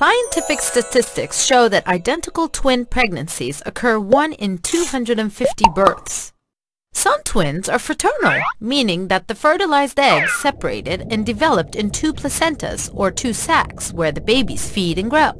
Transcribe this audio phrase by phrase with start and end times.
[0.00, 6.32] Scientific statistics show that identical twin pregnancies occur 1 in 250 births.
[6.94, 12.88] Some twins are fraternal, meaning that the fertilized eggs separated and developed in two placentas
[12.94, 15.32] or two sacs where the babies feed and grow.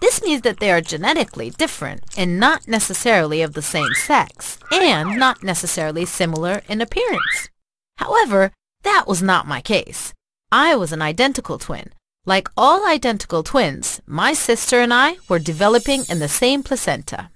[0.00, 5.16] This means that they are genetically different and not necessarily of the same sex, and
[5.16, 7.50] not necessarily similar in appearance.
[7.98, 8.50] However,
[8.82, 10.12] that was not my case.
[10.50, 11.92] I was an identical twin.
[12.28, 17.30] Like all identical twins, my sister and I were developing in the same placenta.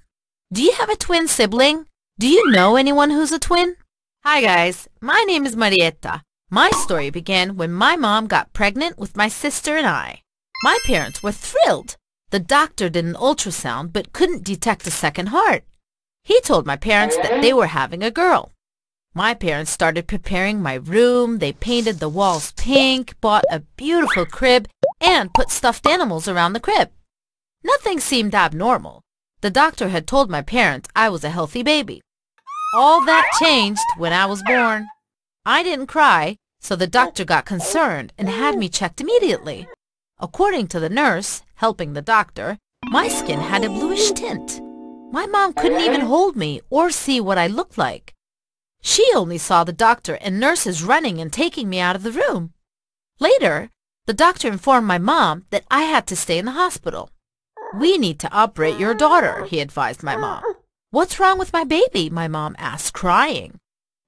[0.51, 1.85] Do you have a twin sibling?
[2.19, 3.77] Do you know anyone who's a twin?
[4.25, 6.23] Hi guys, my name is Marietta.
[6.49, 10.23] My story began when my mom got pregnant with my sister and I.
[10.61, 11.95] My parents were thrilled.
[12.31, 15.63] The doctor did an ultrasound but couldn't detect a second heart.
[16.25, 18.51] He told my parents that they were having a girl.
[19.13, 21.39] My parents started preparing my room.
[21.39, 24.69] They painted the walls pink, bought a beautiful crib,
[25.01, 26.91] and put stuffed animals around the crib.
[27.61, 29.01] Nothing seemed abnormal.
[29.41, 32.01] The doctor had told my parents I was a healthy baby.
[32.73, 34.87] All that changed when I was born.
[35.45, 39.67] I didn't cry, so the doctor got concerned and had me checked immediately.
[40.19, 44.61] According to the nurse helping the doctor, my skin had a bluish tint.
[45.11, 48.13] My mom couldn't even hold me or see what I looked like.
[48.81, 52.53] She only saw the doctor and nurses running and taking me out of the room.
[53.19, 53.69] Later,
[54.07, 57.09] the doctor informed my mom that I had to stay in the hospital.
[57.77, 60.43] We need to operate your daughter, he advised my mom.
[60.89, 62.09] What's wrong with my baby?
[62.09, 63.59] my mom asked, crying.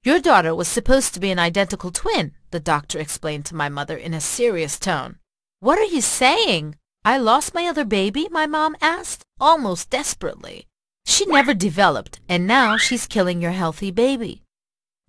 [0.02, 3.96] Your daughter was supposed to be an identical twin, the doctor explained to my mother
[3.96, 5.16] in a serious tone.
[5.60, 6.76] What are you saying?
[7.04, 8.28] I lost my other baby?
[8.30, 10.66] my mom asked, almost desperately.
[11.06, 14.43] She never developed, and now she's killing your healthy baby.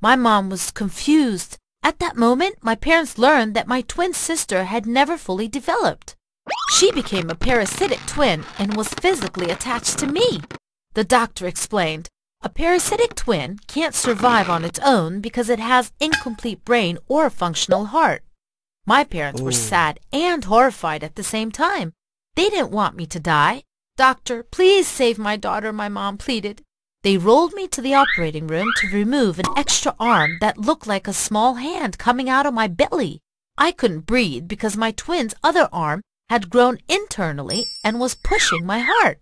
[0.06, 1.58] My mom was confused.
[1.82, 6.16] At that moment, my parents learned that my twin sister had never fully developed.
[6.78, 10.42] She became a parasitic twin and was physically attached to me.
[10.94, 12.08] The doctor explained,
[12.44, 17.86] a parasitic twin can't survive on its own because it has incomplete brain or functional
[17.86, 18.22] heart.
[18.86, 19.46] My parents Ooh.
[19.46, 21.94] were sad and horrified at the same time.
[22.36, 23.64] They didn't want me to die.
[23.98, 26.62] Doctor, please save my daughter, my mom pleaded.
[27.06, 31.08] They rolled me to the operating room to remove an extra arm that looked like
[31.08, 33.22] a small hand coming out of my belly.
[33.60, 38.80] I couldn't breathe because my twin's other arm had grown internally and was pushing my
[38.80, 39.20] heart.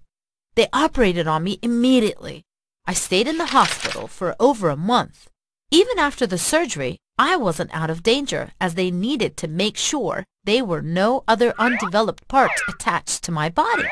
[0.56, 2.44] They operated on me immediately.
[2.88, 5.28] I stayed in the hospital for over a month.
[5.70, 10.24] Even after the surgery, I wasn't out of danger as they needed to make sure
[10.46, 13.90] there were no other undeveloped parts attached to my body.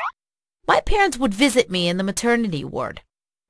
[0.66, 3.02] My parents would visit me in the maternity ward.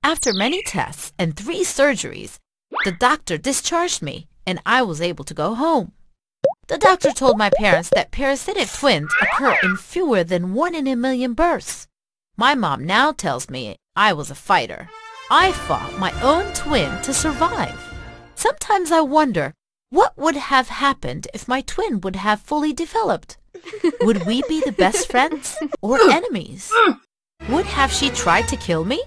[0.04, 2.38] After many tests and three surgeries,
[2.84, 5.92] the doctor discharged me and I was able to go home.
[6.66, 10.96] The doctor told my parents that parasitic twins occur in fewer than one in a
[10.96, 11.86] million births.
[12.36, 14.88] My mom now tells me I was a fighter.
[15.30, 17.78] I fought my own twin to survive.
[18.34, 19.54] Sometimes I wonder
[19.90, 23.36] what would have happened if my twin would have fully developed.
[24.00, 26.72] would we be the best friends or enemies?
[27.48, 29.00] Would have she tried to kill me?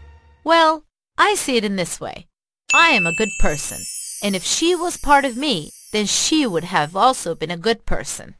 [0.45, 0.85] Well,
[1.17, 2.27] I see it in this way.
[2.71, 3.79] I am a good person,
[4.21, 7.87] and if she was part of me, then she would have also been a good
[7.87, 8.35] person.